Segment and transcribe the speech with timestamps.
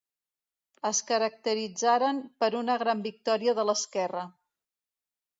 [0.89, 4.23] Es caracteritzaren per una gran victòria de l'esquerra.